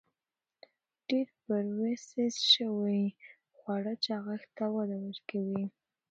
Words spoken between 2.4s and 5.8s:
شوي خواړه چاغښت ته وده ورکوي.